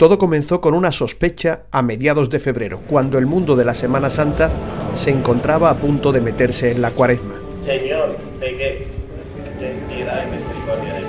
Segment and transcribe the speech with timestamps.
[0.00, 4.08] Todo comenzó con una sospecha a mediados de febrero, cuando el mundo de la Semana
[4.08, 4.50] Santa
[4.94, 7.34] se encontraba a punto de meterse en la cuaresma.
[7.66, 8.88] Señor, ¿de qué?
[9.60, 11.06] De piedad y misericordia de mí.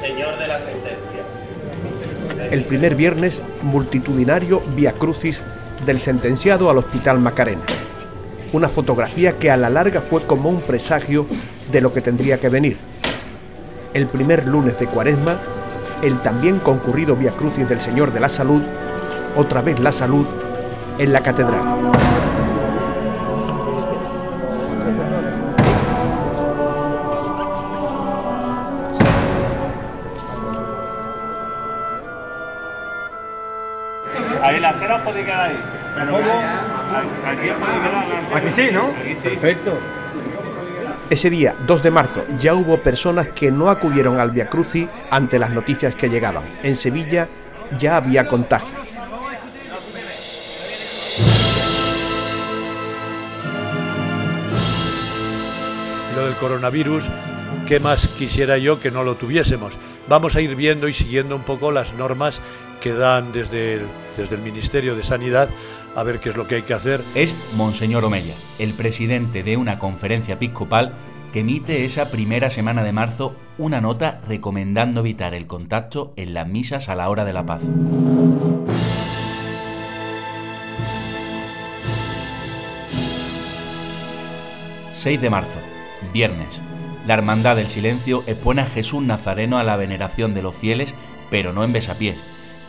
[0.00, 2.50] Señor de la sentencia.
[2.50, 5.40] El primer viernes, multitudinario via crucis
[5.84, 7.62] del sentenciado al Hospital Macarena.
[8.52, 11.26] Una fotografía que a la larga fue como un presagio
[11.70, 12.76] de lo que tendría que venir.
[13.94, 15.38] El primer lunes de cuaresma,
[16.02, 18.62] el también concurrido via crucis del Señor de la Salud,
[19.36, 20.26] otra vez la salud,
[20.98, 21.62] en la catedral.
[34.42, 35.60] Ahí la cera puede quedar ahí.
[35.96, 38.90] Aquí puede quedar Aquí sí, ¿no?
[39.00, 39.28] Aquí sí.
[39.28, 39.78] Perfecto.
[41.08, 45.38] Ese día, 2 de marzo, ya hubo personas que no acudieron al Via Crucis ante
[45.38, 46.44] las noticias que llegaban.
[46.64, 47.28] En Sevilla
[47.78, 48.86] ya había contagios.
[56.16, 57.04] lo del coronavirus,
[57.66, 59.72] ¿qué más quisiera yo que no lo tuviésemos?
[60.08, 62.40] Vamos a ir viendo y siguiendo un poco las normas
[62.80, 63.82] que dan desde el,
[64.16, 65.48] desde el Ministerio de Sanidad
[65.96, 67.02] a ver qué es lo que hay que hacer.
[67.16, 70.94] Es Monseñor Omella, el presidente de una conferencia episcopal
[71.32, 76.46] que emite esa primera semana de marzo una nota recomendando evitar el contacto en las
[76.46, 77.62] misas a la hora de la paz.
[84.94, 85.58] ...6 de marzo,
[86.12, 86.58] viernes.
[87.06, 90.96] La Hermandad del Silencio expone a Jesús Nazareno a la veneración de los fieles,
[91.30, 92.16] pero no en besapiés.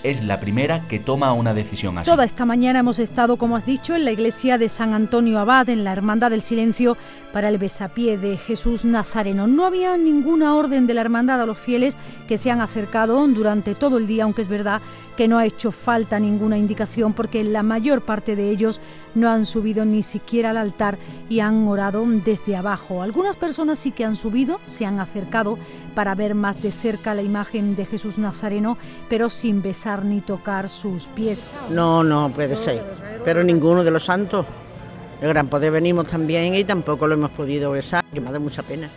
[0.03, 2.09] Es la primera que toma una decisión así.
[2.09, 5.69] Toda esta mañana hemos estado, como has dicho, en la iglesia de San Antonio Abad,
[5.69, 6.95] en la Hermandad del Silencio,
[7.33, 9.47] para el besapié de Jesús Nazareno.
[9.47, 11.97] No había ninguna orden de la Hermandad a los fieles
[12.27, 14.81] que se han acercado durante todo el día, aunque es verdad
[15.17, 18.79] que no ha hecho falta ninguna indicación porque la mayor parte de ellos
[19.15, 23.01] no han subido ni siquiera al altar y han orado desde abajo.
[23.01, 25.57] Algunas personas sí que han subido, se han acercado
[25.95, 28.77] para ver más de cerca la imagen de Jesús Nazareno,
[29.09, 31.47] pero sin besar ni tocar sus pies.
[31.69, 32.83] No, no puede ser.
[33.23, 34.45] Pero ninguno de los santos.
[35.21, 38.61] El Gran Poder venimos también y tampoco lo hemos podido besar, que me da mucha
[38.61, 38.89] pena.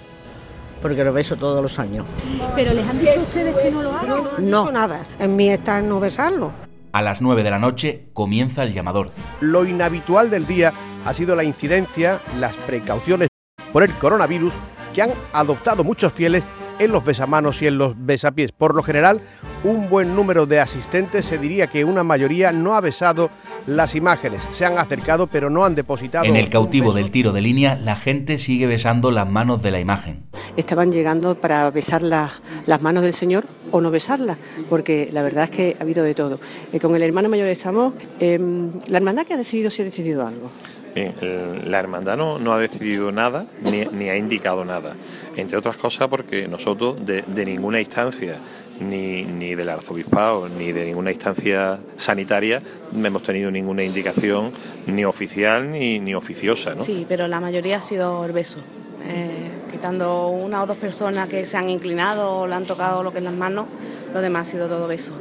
[0.82, 2.06] Porque lo beso todos los años.
[2.54, 4.24] Pero les han dicho a ustedes que no lo hagan.
[4.38, 5.06] No, nada.
[5.18, 6.52] En mí está no besarlo.
[6.92, 9.10] A las 9 de la noche comienza el llamador.
[9.40, 10.72] Lo inhabitual del día
[11.04, 13.28] ha sido la incidencia, las precauciones
[13.72, 14.52] por el coronavirus
[14.92, 16.42] que han adoptado muchos fieles
[16.80, 18.50] en los besamanos y en los besapiés.
[18.50, 19.20] Por lo general,
[19.62, 23.30] un buen número de asistentes, se diría que una mayoría no ha besado
[23.66, 24.48] las imágenes.
[24.50, 26.24] Se han acercado, pero no han depositado.
[26.24, 29.78] En el cautivo del tiro de línea, la gente sigue besando las manos de la
[29.78, 30.24] imagen.
[30.56, 32.32] Estaban llegando para besar la-
[32.66, 36.14] las manos del Señor o no besarlas, porque la verdad es que ha habido de
[36.14, 36.40] todo.
[36.72, 37.94] Eh, con el hermano mayor estamos.
[38.18, 40.50] em, la hermandad que ha decidido si ha decidido algo.
[40.94, 44.96] Bien, el- la hermandad no, no ha decidido nada ni, ni ha indicado nada,
[45.36, 48.38] entre otras cosas porque nosotros de, de ninguna instancia,
[48.80, 52.62] ni, ni del arzobispado, ni de ninguna instancia sanitaria,
[52.92, 54.50] no hemos tenido ninguna indicación
[54.86, 56.74] ni oficial ni, ni oficiosa.
[56.74, 56.82] ¿no?
[56.82, 58.58] Sí, pero la mayoría ha sido el beso.
[59.04, 63.12] Eh, quitando una o dos personas que se han inclinado o le han tocado lo
[63.12, 63.66] que es las manos,
[64.12, 65.12] lo demás ha sido todo beso.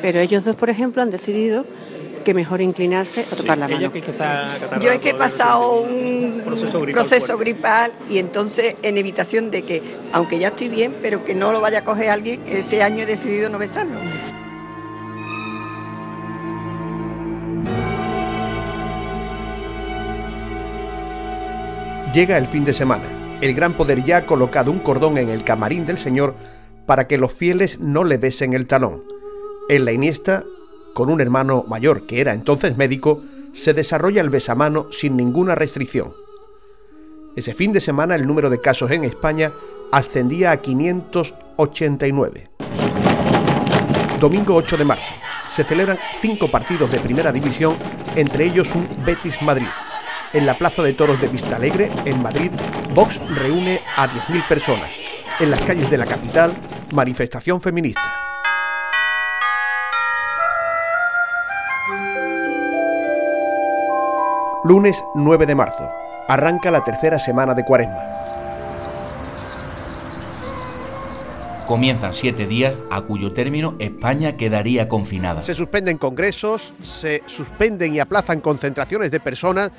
[0.00, 1.64] Pero ellos dos, por ejemplo, han decidido
[2.26, 3.88] que mejor inclinarse o tocar la mano.
[4.80, 7.44] Yo es que he pasado un Proceso gripal proceso fuerte.
[7.44, 9.80] gripal y entonces en evitación de que,
[10.12, 13.06] aunque ya estoy bien, pero que no lo vaya a coger alguien, este año he
[13.06, 13.94] decidido no besarlo.
[22.12, 23.04] Llega el fin de semana.
[23.40, 26.34] El Gran Poder ya ha colocado un cordón en el camarín del Señor
[26.86, 29.04] para que los fieles no le besen el talón.
[29.68, 30.42] En la Iniesta,
[30.96, 33.20] con un hermano mayor que era entonces médico,
[33.52, 36.14] se desarrolla el besamano sin ninguna restricción.
[37.36, 39.52] Ese fin de semana el número de casos en España
[39.92, 42.48] ascendía a 589.
[44.18, 45.12] Domingo 8 de marzo.
[45.46, 47.76] Se celebran cinco partidos de primera división,
[48.14, 49.68] entre ellos un Betis Madrid.
[50.32, 52.52] En la Plaza de Toros de Vistalegre, en Madrid,
[52.94, 54.90] Vox reúne a 10.000 personas.
[55.40, 56.54] En las calles de la capital,
[56.90, 58.25] manifestación feminista.
[64.68, 65.88] Lunes 9 de marzo.
[66.26, 68.00] Arranca la tercera semana de Cuaresma.
[71.68, 75.42] Comienzan siete días a cuyo término España quedaría confinada.
[75.42, 79.70] Se suspenden congresos, se suspenden y aplazan concentraciones de personas.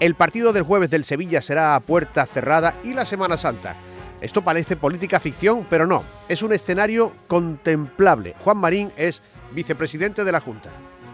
[0.00, 3.76] El partido del jueves del Sevilla será a puerta cerrada y la Semana Santa.
[4.20, 6.02] Esto parece política ficción, pero no.
[6.28, 8.34] Es un escenario contemplable.
[8.42, 9.22] Juan Marín es
[9.52, 10.70] vicepresidente de la Junta.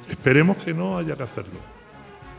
[0.09, 1.59] Esperemos que no haya que hacerlo,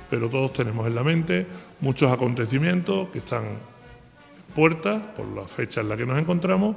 [0.09, 1.45] pero todos tenemos en la mente
[1.81, 3.44] muchos acontecimientos que están
[4.56, 6.75] puertas por la fecha en la que nos encontramos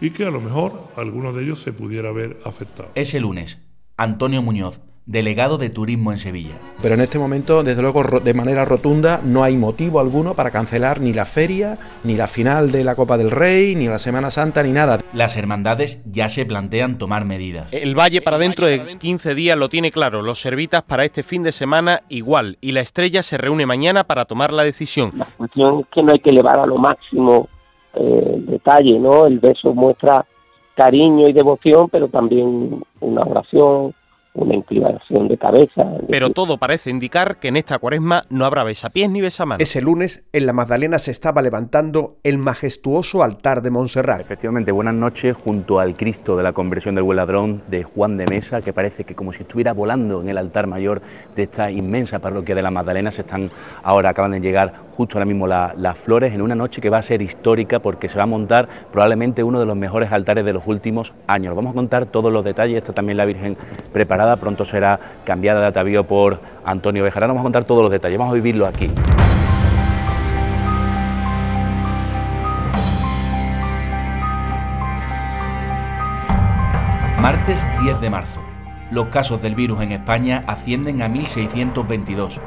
[0.00, 2.92] y que a lo mejor algunos de ellos se pudiera ver afectados.
[2.94, 3.62] Ese lunes,
[3.96, 6.54] Antonio Muñoz, delegado de Turismo en Sevilla.
[6.80, 11.00] Pero en este momento, desde luego, de manera rotunda, no hay motivo alguno para cancelar
[11.00, 14.62] ni la feria, ni la final de la Copa del Rey, ni la Semana Santa,
[14.62, 15.00] ni nada.
[15.12, 17.72] Las hermandades ya se plantean tomar medidas.
[17.72, 21.42] El Valle para dentro de 15 días lo tiene claro, los servitas para este fin
[21.42, 25.12] de semana igual, y la estrella se reúne mañana para tomar la decisión.
[25.16, 27.48] La cuestión es que no hay que elevar a lo máximo
[27.94, 29.26] eh, el detalle, ¿no?
[29.26, 30.24] El beso muestra
[30.74, 33.94] cariño y devoción, pero también una oración
[34.34, 35.84] una inclinación de cabeza.
[36.08, 39.62] Pero todo parece indicar que en esta cuaresma no habrá besapiés ni besamanos.
[39.62, 44.20] Ese lunes, en la Magdalena se estaba levantando el majestuoso altar de Montserrat.
[44.20, 48.26] Efectivamente, buenas noches junto al Cristo de la conversión del buen ladrón de Juan de
[48.26, 51.00] Mesa, que parece que como si estuviera volando en el altar mayor
[51.36, 53.50] de esta inmensa parroquia de la Magdalena, se están
[53.82, 57.02] ahora acaban de llegar justo ahora mismo las flores en una noche que va a
[57.02, 60.66] ser histórica porque se va a montar probablemente uno de los mejores altares de los
[60.66, 61.54] últimos años.
[61.54, 63.56] Vamos a contar todos los detalles, está también la Virgen
[63.92, 68.18] preparada, pronto será cambiada de atavío por Antonio Bejarano, vamos a contar todos los detalles,
[68.18, 68.86] vamos a vivirlo aquí.
[77.20, 78.40] Martes 10 de marzo.
[78.90, 82.38] Los casos del virus en España ascienden a 1.622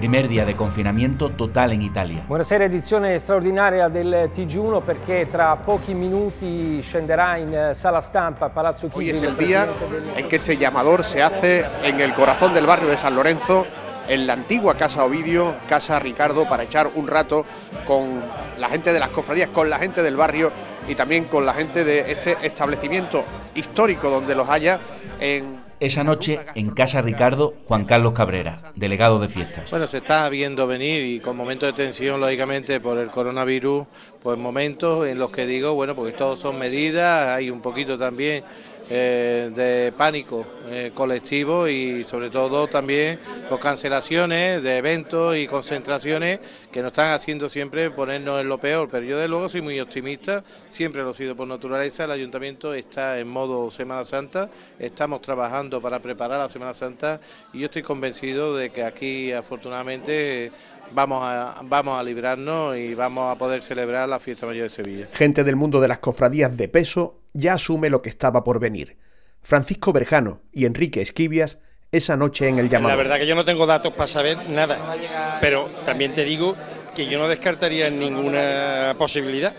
[0.00, 2.24] primer día de confinamiento total en Italia.
[2.26, 8.88] Buonasera, edizione straordinaria del TG1 perché tra pochi minuti scenderà in eh, sala stampa Palazzo
[8.88, 8.98] Chigi.
[8.98, 9.68] Hoy es el día
[10.16, 13.66] en que este llamador se hace en el corazón del barrio de San Lorenzo,
[14.08, 17.44] en la antigua Casa Ovidio, Casa Ricardo, para echar un rato
[17.86, 18.22] con
[18.58, 20.50] la gente de las cofradías, con la gente del barrio
[20.88, 23.22] y también con la gente de este establecimiento
[23.54, 24.80] histórico donde los haya
[25.20, 29.70] en esa noche, en Casa Ricardo, Juan Carlos Cabrera, delegado de fiestas.
[29.70, 33.86] Bueno, se está viendo venir y con momentos de tensión, lógicamente, por el coronavirus,
[34.22, 38.44] pues momentos en los que digo, bueno, porque todos son medidas, hay un poquito también
[38.92, 46.40] eh, de pánico eh, colectivo y sobre todo también por cancelaciones de eventos y concentraciones
[46.72, 48.88] que nos están haciendo siempre ponernos en lo peor.
[48.90, 52.74] Pero yo de luego soy muy optimista, siempre lo he sido por naturaleza, el ayuntamiento
[52.74, 57.20] está en modo Semana Santa, estamos trabajando para preparar la Semana Santa
[57.52, 60.50] y yo estoy convencido de que aquí afortunadamente
[60.92, 65.06] vamos a, vamos a librarnos y vamos a poder celebrar la fiesta mayor de Sevilla.
[65.12, 68.96] Gente del mundo de las cofradías de peso ya asume lo que estaba por venir.
[69.42, 71.58] Francisco Berjano y Enrique Esquivias
[71.92, 72.90] esa noche en el llamado.
[72.90, 74.96] La verdad que yo no tengo datos para saber nada,
[75.40, 76.54] pero también te digo
[76.94, 79.54] que yo no descartaría ninguna posibilidad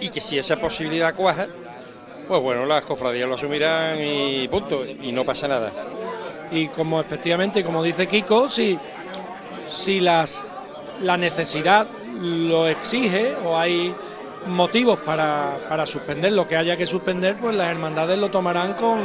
[0.00, 1.48] y que si esa posibilidad cuaja,
[2.28, 5.72] pues bueno, las cofradías lo asumirán y punto, y no pasa nada.
[6.50, 8.78] Y como efectivamente, como dice Kiko, si,
[9.66, 10.44] si las,
[11.02, 11.88] la necesidad
[12.20, 13.94] lo exige o hay
[14.46, 18.98] motivos para, para, suspender lo que haya que suspender, pues las hermandades lo tomarán con,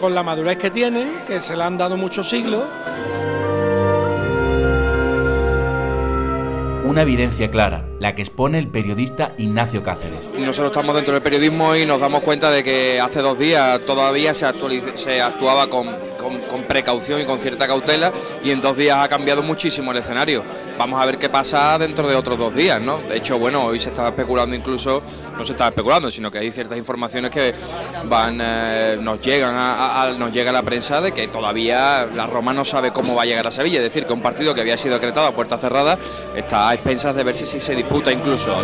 [0.00, 2.64] con la madurez que tienen, que se le han dado muchos siglos.
[6.84, 10.20] Una evidencia clara, la que expone el periodista Ignacio Cáceres.
[10.38, 14.34] Nosotros estamos dentro del periodismo y nos damos cuenta de que hace dos días todavía
[14.34, 14.46] se,
[14.94, 15.88] se actuaba con,
[16.24, 18.12] con, precaución y con cierta cautela
[18.42, 20.42] y en dos días ha cambiado muchísimo el escenario.
[20.78, 22.98] Vamos a ver qué pasa dentro de otros dos días, ¿no?
[22.98, 25.02] De hecho, bueno, hoy se estaba especulando incluso,
[25.36, 27.54] no se estaba especulando, sino que hay ciertas informaciones que
[28.06, 32.52] van, eh, nos llegan a, nos llega a la prensa de que todavía la Roma
[32.52, 34.76] no sabe cómo va a llegar a Sevilla, es decir, que un partido que había
[34.76, 35.98] sido decretado a puerta cerrada
[36.34, 38.54] está a expensas de ver si, si se disputa incluso.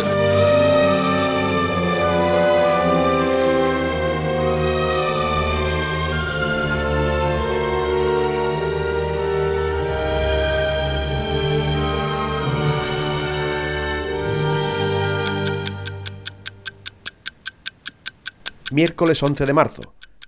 [18.71, 19.81] Miércoles 11 de marzo.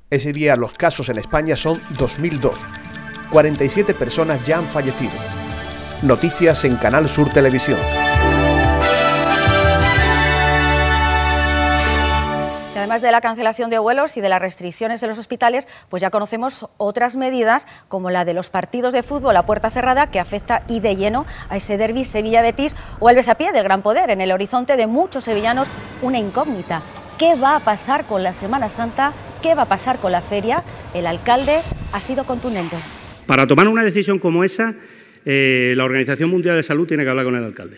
[0.10, 2.58] Ese día los casos en España son 2002.
[3.32, 5.14] 47 personas ya han fallecido.
[6.02, 7.80] Noticias en Canal Sur Televisión.
[12.84, 16.10] además de la cancelación de vuelos y de las restricciones en los hospitales, pues ya
[16.10, 20.64] conocemos otras medidas como la de los partidos de fútbol a puerta cerrada que afecta
[20.68, 24.34] y de lleno a ese derby Sevilla-Betis o el besapié del Gran Poder en el
[24.34, 25.70] horizonte de muchos sevillanos
[26.02, 26.82] una incógnita.
[27.18, 29.14] ¿Qué va a pasar con la Semana Santa?
[29.42, 30.64] ¿Qué va a pasar con la feria?
[30.94, 31.60] El alcalde
[31.92, 32.76] ha sido contundente.
[33.28, 34.76] Para tomar una decisión como esa,
[35.24, 37.78] eh, la Organización Mundial de Salud tiene que hablar con el alcalde.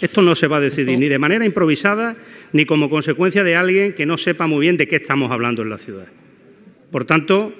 [0.00, 2.16] Esto no se va a decidir ni de manera improvisada
[2.52, 5.70] ni como consecuencia de alguien que no sepa muy bien de qué estamos hablando en
[5.70, 6.06] la ciudad.
[6.90, 7.54] Por tanto,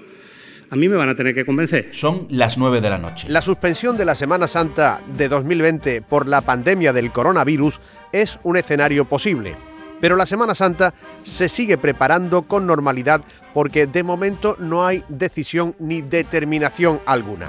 [0.71, 1.89] a mí me van a tener que convencer.
[1.91, 3.27] Son las 9 de la noche.
[3.29, 7.81] La suspensión de la Semana Santa de 2020 por la pandemia del coronavirus
[8.13, 9.57] es un escenario posible.
[10.01, 13.23] Pero la Semana Santa se sigue preparando con normalidad
[13.53, 17.49] porque de momento no hay decisión ni determinación alguna.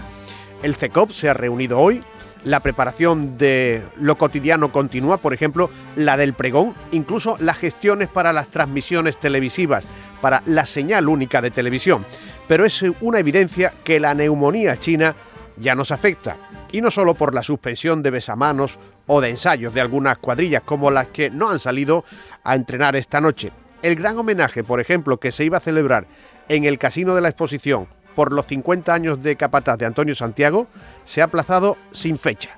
[0.63, 2.03] El CECOP se ha reunido hoy,
[2.43, 8.33] la preparación de lo cotidiano continúa, por ejemplo, la del pregón, incluso las gestiones para
[8.33, 9.85] las transmisiones televisivas,
[10.21, 12.05] para la señal única de televisión.
[12.47, 15.15] Pero es una evidencia que la neumonía china
[15.57, 16.37] ya nos afecta,
[16.71, 20.89] y no solo por la suspensión de besamanos o de ensayos de algunas cuadrillas como
[20.89, 22.05] las que no han salido
[22.43, 23.51] a entrenar esta noche.
[23.81, 26.05] El gran homenaje, por ejemplo, que se iba a celebrar
[26.47, 30.67] en el Casino de la Exposición por los 50 años de capataz de Antonio Santiago
[31.05, 32.57] se ha aplazado sin fecha.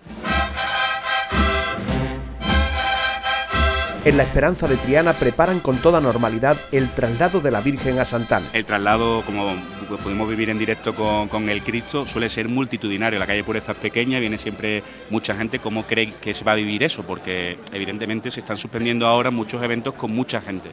[4.06, 8.06] En la Esperanza de Triana preparan con toda normalidad el traslado de la Virgen a
[8.06, 8.46] Santana.
[8.52, 9.56] El traslado, como
[10.04, 13.18] pudimos vivir en directo con, el Cristo, suele ser multitudinario.
[13.18, 15.60] La calle Pureza es pequeña, viene siempre mucha gente.
[15.60, 17.04] ¿Cómo cree que se va a vivir eso?
[17.04, 20.72] Porque evidentemente se están suspendiendo ahora muchos eventos con mucha gente.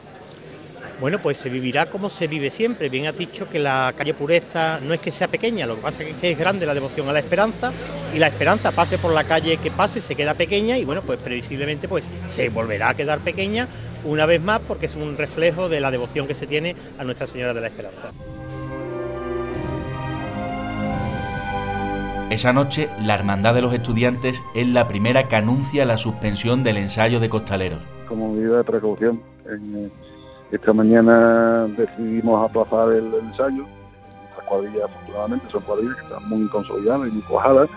[1.01, 2.87] Bueno, pues se vivirá como se vive siempre.
[2.87, 6.03] Bien ha dicho que la calle Pureza no es que sea pequeña, lo que pasa
[6.03, 7.73] es que es grande la devoción a la esperanza
[8.15, 11.17] y la esperanza pase por la calle que pase se queda pequeña y bueno, pues
[11.17, 13.67] previsiblemente pues se volverá a quedar pequeña
[14.05, 17.25] una vez más porque es un reflejo de la devoción que se tiene a Nuestra
[17.25, 18.11] Señora de la Esperanza.
[22.29, 26.77] Esa noche, la Hermandad de los Estudiantes es la primera que anuncia la suspensión del
[26.77, 27.81] ensayo de costaleros.
[28.07, 29.91] Como medida de precaución, en,
[30.51, 33.65] esta mañana decidimos aplazar el, ensayo.
[34.29, 37.69] Estas cuadrillas, afortunadamente, son cuadrillas que están muy consolidadas y muy cuajadas.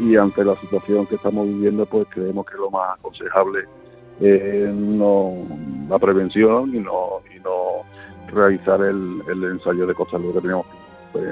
[0.00, 3.60] Y ante la situación que estamos viviendo, pues creemos que lo más aconsejable
[4.20, 5.34] es no,
[5.88, 7.84] la prevención y no, y no
[8.32, 10.66] realizar el, ensayo de costalero que teníamos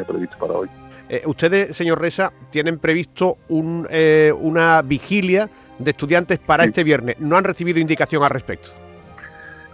[0.07, 0.69] previsto para hoy.
[1.09, 7.17] Eh, ustedes, señor Reza, tienen previsto un, eh, una vigilia de estudiantes para este viernes.
[7.19, 8.71] ¿No han recibido indicación al respecto?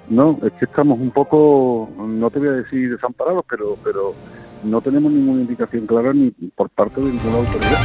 [0.09, 4.15] No, es que estamos un poco, no te voy a decir desamparados, pero, pero
[4.63, 7.79] no tenemos ninguna indicación clara ni por parte de ninguna autoridad.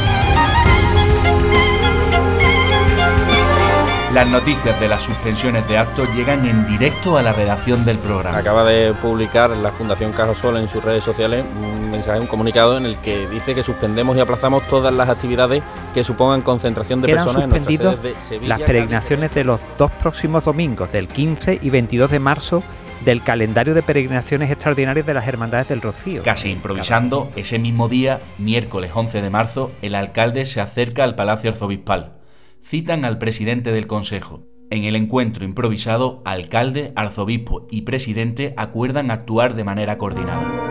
[4.14, 8.40] Las noticias de las suspensiones de actos llegan en directo a la redacción del programa.
[8.40, 12.88] Acaba de publicar la Fundación Cajasol en sus redes sociales un mensaje, un comunicado en
[12.88, 15.62] el que dice que suspendemos y aplazamos todas las actividades
[15.94, 18.58] que supongan concentración de personas en nuestras sedes de Sevilla.
[18.58, 22.64] Las peregrinaciones de los dos próximos domingos, del 15 y 22 de marzo,
[23.06, 26.24] del calendario de peregrinaciones extraordinarias de las Hermandades del Rocío.
[26.24, 31.52] Casi improvisando, ese mismo día, miércoles 11 de marzo, el alcalde se acerca al Palacio
[31.52, 32.19] Arzobispal
[32.62, 34.44] citan al presidente del Consejo.
[34.70, 40.70] En el encuentro improvisado, alcalde, arzobispo y presidente acuerdan actuar de manera coordinada.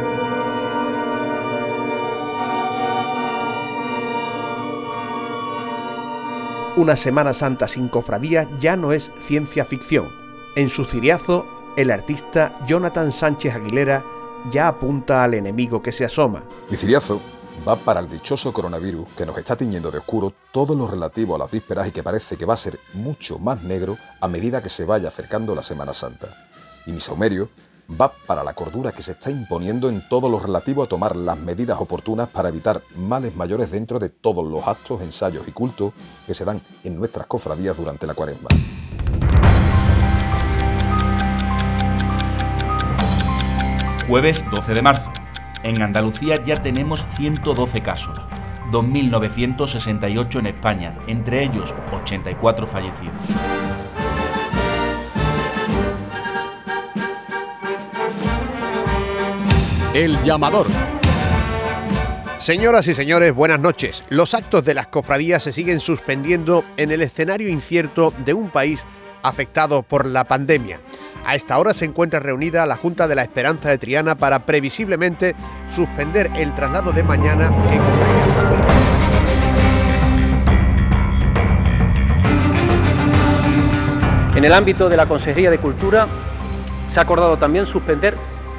[6.77, 10.07] Una Semana Santa sin cofradía ya no es ciencia ficción.
[10.55, 11.45] En su ciriazo,
[11.77, 14.05] el artista Jonathan Sánchez Aguilera
[14.53, 16.45] ya apunta al enemigo que se asoma.
[16.71, 17.21] Mi ciriazo
[17.67, 21.39] va para el dichoso coronavirus que nos está tiñendo de oscuro todo lo relativo a
[21.39, 24.69] las vísperas y que parece que va a ser mucho más negro a medida que
[24.69, 26.49] se vaya acercando la Semana Santa.
[26.87, 27.49] Y mi saumerio
[28.01, 31.39] va para la cordura que se está imponiendo en todo lo relativo a tomar las
[31.39, 35.93] medidas oportunas para evitar males mayores dentro de todos los actos, ensayos y cultos
[36.27, 38.49] que se dan en nuestras cofradías durante la cuaresma.
[44.07, 45.18] Jueves 12 de marzo.
[45.63, 48.17] En Andalucía ya tenemos 112 casos,
[48.71, 53.15] 2.968 en España, entre ellos 84 fallecidos.
[59.95, 60.69] El llamador.
[62.39, 64.05] Señoras y señores, buenas noches.
[64.11, 68.85] Los actos de las cofradías se siguen suspendiendo en el escenario incierto de un país
[69.23, 70.81] afectado por la pandemia.
[71.25, 75.35] A esta hora se encuentra reunida la Junta de la Esperanza de Triana para previsiblemente
[75.75, 77.79] suspender el traslado de mañana que
[84.39, 86.07] En el ámbito de la Consejería de Cultura
[86.87, 88.15] se ha acordado también suspender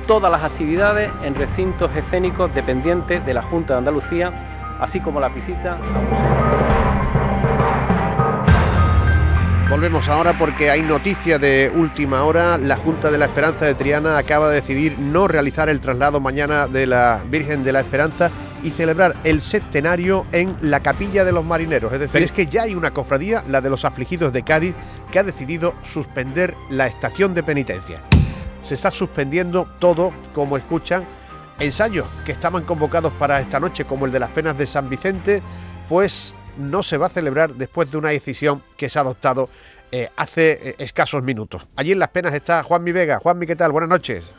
[0.08, 4.34] todas las actividades en recintos escénicos dependientes de la Junta de Andalucía,
[4.80, 6.69] así como la visita a museos.
[9.70, 12.58] Volvemos ahora porque hay noticia de última hora.
[12.58, 16.68] La Junta de la Esperanza de Triana acaba de decidir no realizar el traslado mañana
[16.68, 18.32] de la Virgen de la Esperanza
[18.64, 21.94] y celebrar el septenario en la Capilla de los Marineros.
[21.94, 24.74] Es decir, es que ya hay una cofradía, la de los afligidos de Cádiz,
[25.12, 28.02] que ha decidido suspender la estación de penitencia.
[28.64, 31.06] Se está suspendiendo todo, como escuchan,
[31.60, 35.44] ensayos que estaban convocados para esta noche, como el de las penas de San Vicente,
[35.88, 39.50] pues no se va a celebrar después de una decisión que se ha adoptado
[39.92, 41.68] eh, hace eh, escasos minutos.
[41.76, 43.20] Allí en las penas está Juanmi Vega.
[43.20, 43.72] Juanmi, ¿qué tal?
[43.72, 44.32] Buenas noches.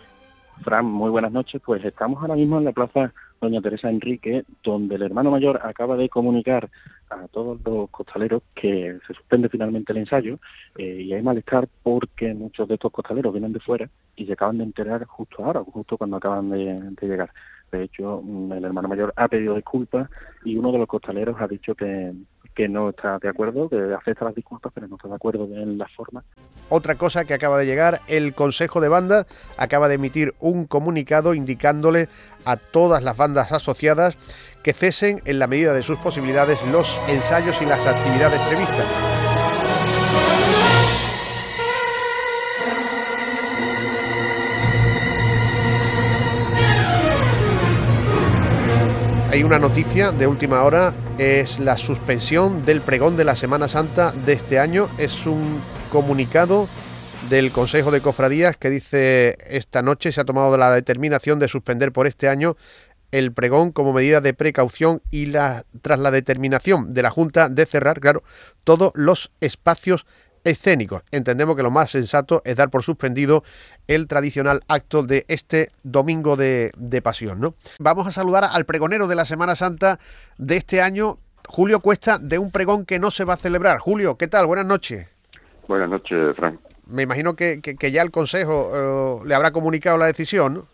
[0.62, 1.60] Fran, muy buenas noches.
[1.64, 5.96] Pues estamos ahora mismo en la plaza Doña Teresa Enrique, donde el hermano mayor acaba
[5.96, 6.68] de comunicar
[7.08, 10.38] a todos los costaleros que se suspende finalmente el ensayo
[10.76, 14.58] eh, y hay malestar porque muchos de estos costaleros vienen de fuera y se acaban
[14.58, 17.30] de enterar justo ahora, justo cuando acaban de llegar.
[17.70, 20.08] De hecho, mm, el hermano mayor ha pedido disculpas
[20.44, 22.12] y uno de los costaleros ha dicho que,
[22.54, 25.78] que no está de acuerdo, que acepta las disculpas, pero no está de acuerdo en
[25.78, 26.24] la forma.
[26.68, 31.34] Otra cosa que acaba de llegar, el Consejo de Banda acaba de emitir un comunicado
[31.34, 32.08] indicándole
[32.44, 34.16] a todas las bandas asociadas
[34.62, 39.09] que cesen en la medida de sus posibilidades los ensayos y las actividades previstas.
[49.40, 54.12] Hay una noticia de última hora, es la suspensión del pregón de la Semana Santa
[54.12, 54.90] de este año.
[54.98, 56.68] Es un comunicado
[57.30, 61.90] del Consejo de Cofradías que dice esta noche se ha tomado la determinación de suspender
[61.90, 62.58] por este año
[63.12, 67.98] el pregón como medida de precaución y tras la determinación de la Junta de cerrar,
[67.98, 68.22] claro,
[68.62, 70.04] todos los espacios
[70.44, 71.02] escénicos.
[71.10, 73.44] Entendemos que lo más sensato es dar por suspendido
[73.86, 77.40] el tradicional acto de este domingo de, pasión.
[77.40, 77.54] ¿no?
[77.78, 79.98] Vamos a saludar al pregonero de la Semana Santa
[80.38, 81.18] de este año,
[81.48, 83.78] Julio Cuesta, de un pregón que no se va a celebrar.
[83.78, 84.46] Julio, ¿qué tal?
[84.46, 85.08] Buenas noches.
[85.68, 86.60] Buenas noches, Frank.
[86.86, 87.60] Me imagino que,
[87.92, 90.66] ya el Consejo eh, le habrá comunicado la decisión, ¿no?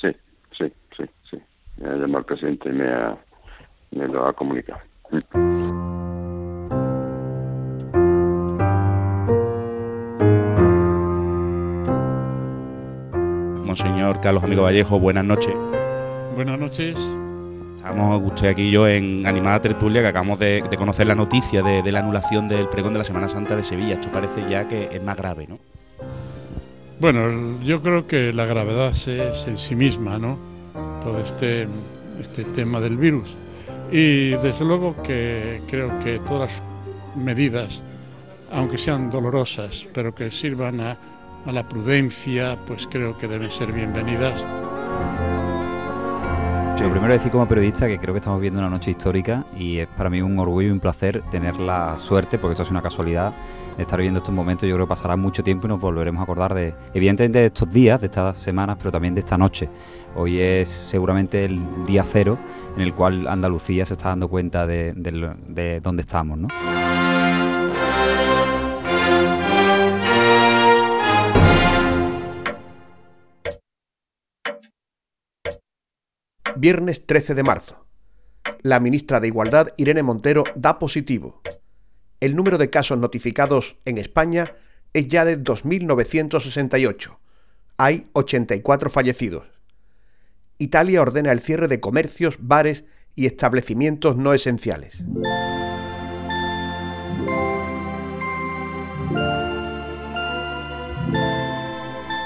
[0.00, 0.08] Sí,
[0.56, 1.38] sí, sí, sí.
[1.76, 2.86] Me ha llamado el presidente y me,
[3.90, 4.80] me lo ha comunicado.
[13.76, 15.54] Señor Carlos Amigo Vallejo, buenas noches.
[16.34, 17.08] Buenas noches.
[17.76, 21.92] Estamos usted aquí y yo en Animada Tertulia, que acabamos de, conocer la noticia de,
[21.92, 23.94] la anulación del pregón de la Semana Santa de Sevilla.
[23.94, 25.58] Esto parece ya que es más grave, ¿no?
[27.00, 30.38] Bueno, yo creo que la gravedad es en sí misma, ¿no?
[31.02, 31.68] Todo este,
[32.20, 33.34] este tema del virus.
[33.90, 36.62] Y desde luego que creo que todas las
[37.16, 37.82] medidas,
[38.50, 40.96] aunque sean dolorosas, pero que sirvan a
[41.46, 44.44] a la prudencia, pues creo que deben ser bienvenidas.
[46.80, 49.88] Lo primero decir como periodista que creo que estamos viendo una noche histórica y es
[49.88, 53.32] para mí un orgullo y un placer tener la suerte, porque esto es una casualidad,
[53.74, 54.68] de estar viendo estos momentos.
[54.68, 57.70] Yo creo que pasará mucho tiempo y nos volveremos a acordar de, evidentemente, de estos
[57.70, 59.70] días, de estas semanas, pero también de esta noche.
[60.14, 62.36] Hoy es seguramente el día cero
[62.76, 66.48] en el cual Andalucía se está dando cuenta de, de dónde estamos, ¿no?
[76.64, 77.84] Viernes 13 de marzo.
[78.62, 81.42] La ministra de Igualdad, Irene Montero, da positivo.
[82.20, 84.50] El número de casos notificados en España
[84.94, 87.18] es ya de 2.968.
[87.76, 89.44] Hay 84 fallecidos.
[90.56, 95.04] Italia ordena el cierre de comercios, bares y establecimientos no esenciales.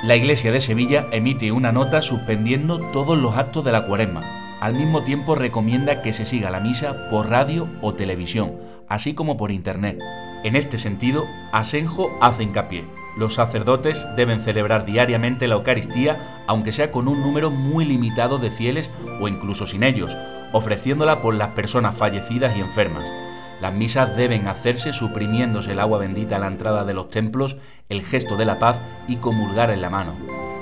[0.09, 4.57] La Iglesia de Sevilla emite una nota suspendiendo todos los actos de la cuaresma.
[4.59, 8.55] Al mismo tiempo recomienda que se siga la misa por radio o televisión,
[8.88, 9.99] así como por internet.
[10.44, 12.87] En este sentido, Asenjo hace hincapié.
[13.18, 18.51] Los sacerdotes deben celebrar diariamente la Eucaristía, aunque sea con un número muy limitado de
[18.51, 18.88] fieles
[19.21, 20.16] o incluso sin ellos,
[20.53, 23.12] ofreciéndola por las personas fallecidas y enfermas.
[23.61, 27.57] Las misas deben hacerse suprimiéndose el agua bendita a la entrada de los templos,
[27.88, 30.16] el gesto de la paz y comulgar en la mano.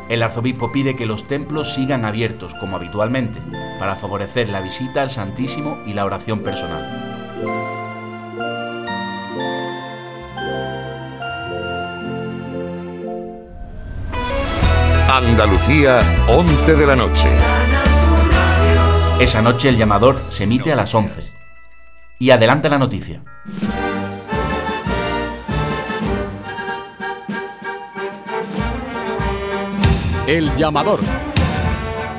[0.09, 3.41] El arzobispo pide que los templos sigan abiertos como habitualmente
[3.79, 7.03] para favorecer la visita al Santísimo y la oración personal.
[15.11, 17.29] Andalucía, 11 de la noche.
[19.21, 21.36] Esa noche el llamador se emite a las 11
[22.19, 23.23] y adelante la noticia.
[30.27, 31.01] El llamador.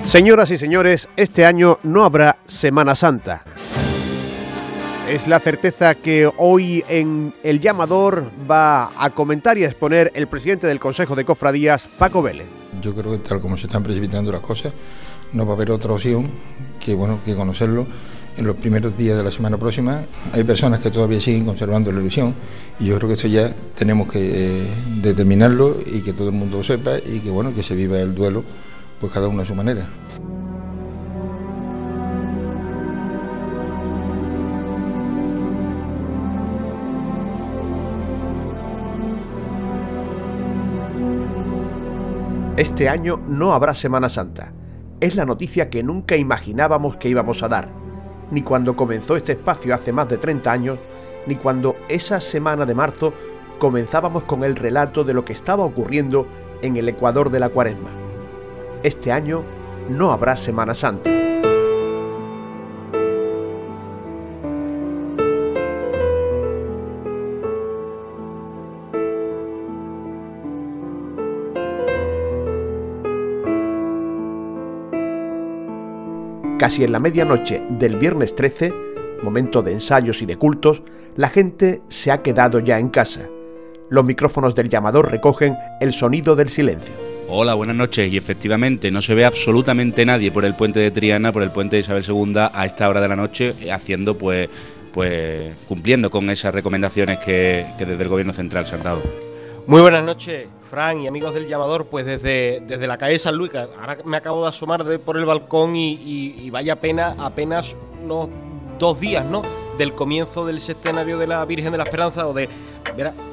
[0.04, 3.44] Señoras y señores, este año no habrá Semana Santa.
[5.10, 10.28] Es la certeza que hoy en El Llamador va a comentar y a exponer el
[10.28, 12.48] presidente del Consejo de Cofradías, Paco Vélez.
[12.82, 14.74] Yo creo que tal como se están precipitando las cosas,
[15.34, 16.30] no va a haber otra opción
[16.80, 17.88] que, bueno, que conocerlo
[18.38, 20.02] en los primeros días de la semana próxima.
[20.34, 22.36] Hay personas que todavía siguen conservando la ilusión
[22.80, 24.68] y yo creo que esto ya tenemos que eh,
[25.02, 28.14] determinarlo y que todo el mundo lo sepa y que bueno, que se viva el
[28.14, 28.44] duelo
[29.00, 29.88] pues cada uno a su manera.
[42.58, 44.52] Este año no habrá Semana Santa.
[45.00, 47.87] Es la noticia que nunca imaginábamos que íbamos a dar
[48.32, 50.80] ni cuando comenzó este espacio hace más de 30 años,
[51.26, 53.14] ni cuando esa semana de marzo
[53.60, 56.28] comenzábamos con el relato de lo que estaba ocurriendo
[56.62, 57.90] en el Ecuador de la Cuaresma.
[58.84, 59.44] Este año
[59.90, 61.17] no habrá Semana Santa.
[76.68, 78.74] Casi en la medianoche del viernes 13,
[79.24, 80.84] momento de ensayos y de cultos,
[81.16, 83.22] la gente se ha quedado ya en casa.
[83.90, 86.94] Los micrófonos del llamador recogen el sonido del silencio.
[87.30, 88.12] Hola, buenas noches.
[88.12, 91.78] Y efectivamente, no se ve absolutamente nadie por el puente de Triana, por el puente
[91.78, 94.50] de Isabel II, a esta hora de la noche, haciendo pues,
[94.94, 99.02] pues cumpliendo con esas recomendaciones que, desde el gobierno central se han dado.
[99.68, 101.88] Muy buenas noches, Fran y amigos del llamador.
[101.88, 105.76] Pues desde, desde la calle San Luis, ahora me acabo de asomar por el balcón
[105.76, 108.30] y, vaya pena, apenas unos
[108.78, 109.42] dos días, ¿no?
[109.78, 112.50] Del comienzo del sextenario de la Virgen de la Esperanza, o de.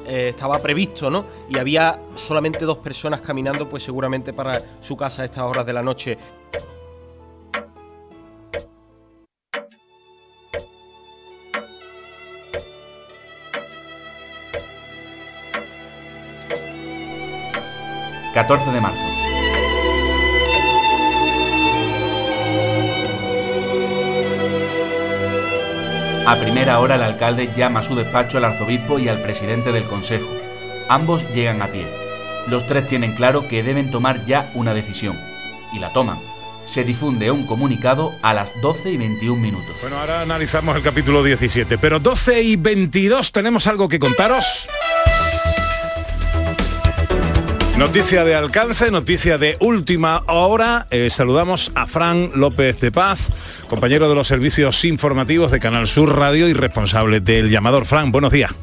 [0.07, 1.25] Eh, estaba previsto, ¿no?
[1.49, 5.73] Y había solamente dos personas caminando, pues seguramente para su casa a estas horas de
[5.73, 6.17] la noche.
[18.47, 19.01] 14 de marzo.
[26.27, 29.85] A primera hora el alcalde llama a su despacho al arzobispo y al presidente del
[29.85, 30.29] consejo.
[30.89, 31.87] Ambos llegan a pie.
[32.45, 35.17] Los tres tienen claro que deben tomar ya una decisión.
[35.73, 36.19] Y la toman.
[36.65, 39.75] Se difunde un comunicado a las 12 y 21 minutos.
[39.81, 44.67] Bueno, ahora analizamos el capítulo 17, pero 12 y 22 tenemos algo que contaros.
[47.77, 50.87] Noticia de alcance, noticia de última hora.
[50.91, 53.29] Eh, saludamos a Fran López de Paz,
[53.67, 57.83] compañero de los servicios informativos de Canal Sur Radio y responsable del llamador.
[57.83, 58.55] Fran, buenos días.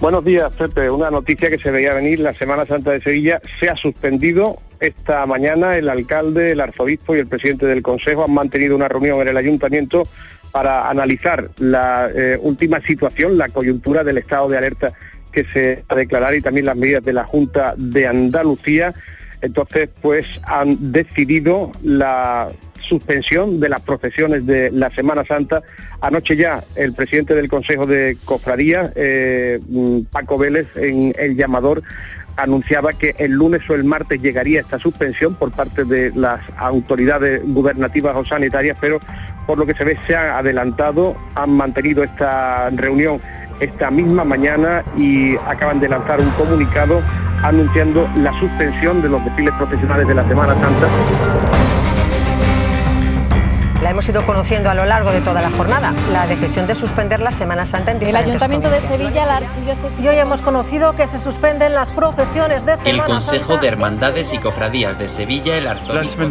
[0.00, 0.90] Buenos días, Pepe.
[0.90, 4.58] Una noticia que se veía venir, la Semana Santa de Sevilla se ha suspendido.
[4.80, 9.20] Esta mañana el alcalde, el arzobispo y el presidente del Consejo han mantenido una reunión
[9.20, 10.08] en el ayuntamiento
[10.50, 14.92] para analizar la eh, última situación, la coyuntura del estado de alerta
[15.34, 18.94] que se va a declarar y también las medidas de la Junta de Andalucía.
[19.40, 25.62] Entonces, pues han decidido la suspensión de las procesiones de la Semana Santa.
[26.00, 31.82] Anoche ya el presidente del Consejo de Cofradía, eh, mm, Paco Vélez, en el llamador,
[32.36, 37.40] anunciaba que el lunes o el martes llegaría esta suspensión por parte de las autoridades
[37.44, 38.98] gubernativas o sanitarias, pero
[39.46, 43.20] por lo que se ve se ha adelantado, han mantenido esta reunión
[43.60, 47.00] esta misma mañana y acaban de lanzar un comunicado
[47.42, 50.88] anunciando la suspensión de los desfiles profesionales de la Semana Santa.
[53.82, 57.20] La hemos ido conociendo a lo largo de toda la jornada, la decisión de suspender
[57.20, 60.00] la Semana Santa en diferentes El Ayuntamiento de Sevilla, la Archidiócesis...
[60.00, 64.32] Y hoy hemos conocido que se suspenden las procesiones de Semana El Consejo de Hermandades
[64.32, 66.22] y Cofradías de Sevilla, el Arzobispo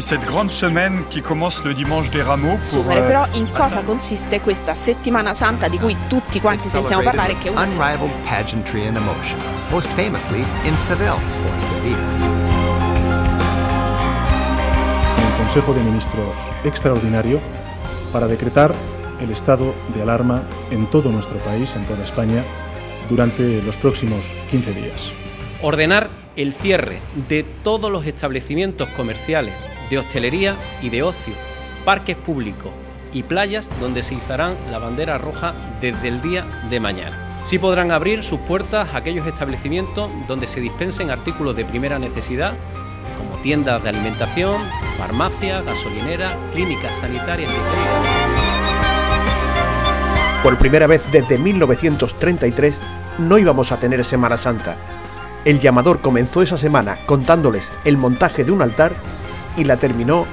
[0.00, 4.40] cette grande semaine qui commence le dimanche des rameaux pour Super, però in cosa consiste
[4.40, 9.38] questa settimana santa di cui tutti quanti sentiamo parlare che unrivaled pageantry and emotion
[9.70, 11.96] most famously in Seville or Sevilla
[15.16, 17.40] un consejo de ministros extraordinario
[18.12, 18.72] para decretar
[19.20, 22.44] el estado de alarma en todo nuestro país, en toda España,
[23.10, 25.10] durante los próximos 15 días.
[25.60, 29.54] Ordenar el cierre de todos los establecimientos comerciales
[29.90, 31.34] de hostelería y de ocio,
[31.84, 32.72] parques públicos
[33.12, 37.42] y playas donde se izarán la bandera roja desde el día de mañana.
[37.44, 42.54] Sí podrán abrir sus puertas aquellos establecimientos donde se dispensen artículos de primera necesidad,
[43.16, 44.60] como tiendas de alimentación,
[44.98, 47.56] farmacias, gasolineras, clínicas sanitarias y
[50.42, 52.78] Por primera vez desde 1933
[53.18, 54.76] no íbamos a tener Semana Santa.
[55.44, 58.92] El llamador comenzó esa semana contándoles el montaje de un altar
[59.58, 60.26] y la terminó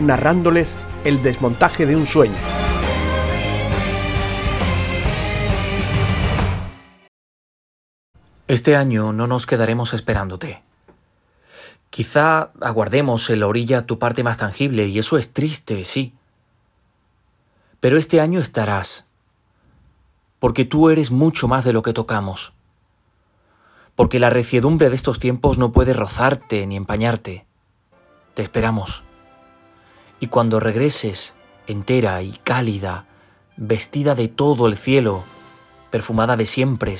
[0.00, 2.34] narrándoles el desmontaje de un sueño.
[8.48, 10.62] Este año no nos quedaremos esperándote.
[11.90, 16.14] Quizá aguardemos en la orilla tu parte más tangible, y eso es triste, sí.
[17.80, 19.04] Pero este año estarás,
[20.38, 22.52] porque tú eres mucho más de lo que tocamos,
[23.94, 27.46] porque la reciedumbre de estos tiempos no puede rozarte ni empañarte.
[28.34, 29.04] Te esperamos.
[30.20, 31.34] Y cuando regreses,
[31.66, 33.06] entera y cálida,
[33.56, 35.24] vestida de todo el cielo,
[35.90, 36.96] perfumada de siempre,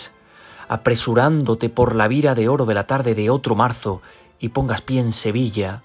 [0.69, 4.03] apresurándote por la vira de oro de la tarde de otro marzo,
[4.39, 5.83] y pongas pie en Sevilla,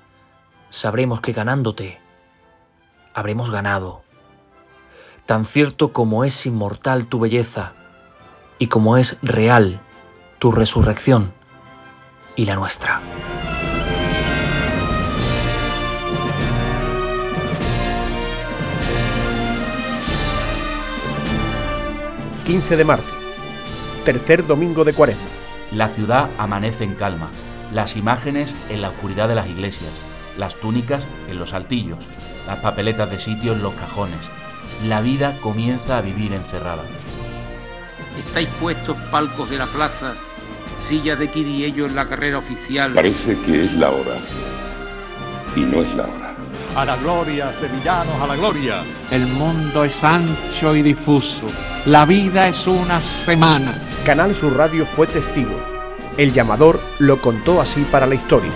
[0.70, 2.00] sabremos que ganándote
[3.18, 4.04] habremos ganado.
[5.26, 7.74] Tan cierto como es inmortal tu belleza
[8.60, 9.80] y como es real
[10.38, 11.34] tu resurrección
[12.36, 13.02] y la nuestra.
[22.48, 23.14] 15 de marzo,
[24.06, 25.28] tercer domingo de cuaresma.
[25.74, 27.28] La ciudad amanece en calma,
[27.74, 29.92] las imágenes en la oscuridad de las iglesias,
[30.38, 32.08] las túnicas en los altillos,
[32.48, 34.30] las papeletas de sitio en los cajones.
[34.88, 36.84] La vida comienza a vivir encerrada.
[38.18, 40.14] Estáis puestos palcos de la plaza,
[40.78, 42.94] sillas de ello en la carrera oficial.
[42.94, 44.16] Parece que es la hora.
[45.54, 46.34] Y no es la hora.
[46.78, 48.86] A la gloria, sevillanos, a la gloria.
[49.12, 51.48] El mundo es ancho y difuso.
[51.88, 53.74] La vida es una semana.
[54.06, 55.58] Canal Sur Radio fue testigo.
[56.18, 58.52] El llamador lo contó así para la historia.